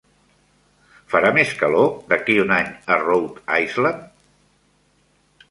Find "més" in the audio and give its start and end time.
1.35-1.51